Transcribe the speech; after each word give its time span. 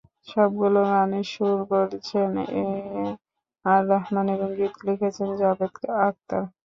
সবগুলো 0.27 0.79
গানের 0.89 1.25
সুর 1.31 1.57
করেছেন 1.71 2.31
এ 2.57 2.65
আর 3.65 3.81
রহমান 3.91 4.25
এবং 4.35 4.49
গীত 4.57 4.75
লিখেছেন 4.87 5.29
জাভেদ 5.39 5.73
আখতার। 6.01 6.43